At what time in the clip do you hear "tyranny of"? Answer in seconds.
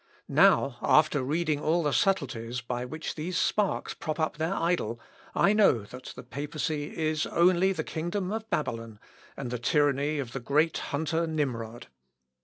9.59-10.31